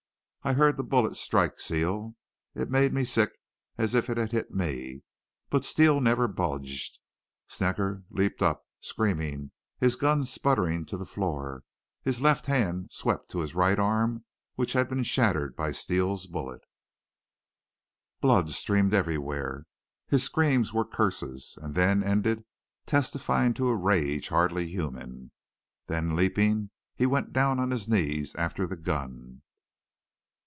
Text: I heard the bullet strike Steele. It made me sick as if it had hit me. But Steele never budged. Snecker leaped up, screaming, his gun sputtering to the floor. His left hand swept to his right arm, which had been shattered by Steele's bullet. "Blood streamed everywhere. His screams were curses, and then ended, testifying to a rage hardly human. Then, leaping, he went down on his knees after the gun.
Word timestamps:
I 0.43 0.53
heard 0.53 0.75
the 0.75 0.83
bullet 0.83 1.15
strike 1.17 1.59
Steele. 1.59 2.15
It 2.55 2.71
made 2.71 2.93
me 2.95 3.03
sick 3.03 3.29
as 3.77 3.93
if 3.93 4.09
it 4.09 4.17
had 4.17 4.31
hit 4.31 4.49
me. 4.49 5.03
But 5.51 5.63
Steele 5.63 6.01
never 6.01 6.27
budged. 6.27 6.97
Snecker 7.47 8.05
leaped 8.09 8.41
up, 8.41 8.65
screaming, 8.79 9.51
his 9.79 9.95
gun 9.95 10.23
sputtering 10.23 10.83
to 10.87 10.97
the 10.97 11.05
floor. 11.05 11.63
His 12.01 12.21
left 12.23 12.47
hand 12.47 12.89
swept 12.91 13.29
to 13.29 13.41
his 13.41 13.53
right 13.53 13.77
arm, 13.77 14.25
which 14.55 14.73
had 14.73 14.89
been 14.89 15.03
shattered 15.03 15.55
by 15.55 15.71
Steele's 15.71 16.25
bullet. 16.25 16.63
"Blood 18.19 18.49
streamed 18.49 18.95
everywhere. 18.95 19.67
His 20.07 20.23
screams 20.23 20.73
were 20.73 20.85
curses, 20.85 21.55
and 21.61 21.75
then 21.75 22.01
ended, 22.01 22.45
testifying 22.87 23.53
to 23.53 23.67
a 23.69 23.75
rage 23.75 24.29
hardly 24.29 24.65
human. 24.67 25.29
Then, 25.85 26.15
leaping, 26.15 26.71
he 26.95 27.05
went 27.05 27.31
down 27.31 27.59
on 27.59 27.69
his 27.69 27.87
knees 27.87 28.33
after 28.33 28.65
the 28.65 28.75
gun. 28.75 29.43